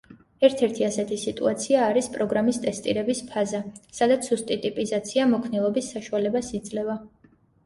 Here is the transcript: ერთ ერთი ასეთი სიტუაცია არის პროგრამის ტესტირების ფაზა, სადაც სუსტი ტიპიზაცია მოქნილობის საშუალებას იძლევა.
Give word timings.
ერთ 0.47 0.61
ერთი 0.67 0.85
ასეთი 0.85 1.17
სიტუაცია 1.23 1.83
არის 1.87 2.07
პროგრამის 2.15 2.59
ტესტირების 2.63 3.21
ფაზა, 3.35 3.61
სადაც 3.99 4.31
სუსტი 4.31 4.59
ტიპიზაცია 4.65 5.29
მოქნილობის 5.35 5.93
საშუალებას 5.95 6.51
იძლევა. 6.63 6.99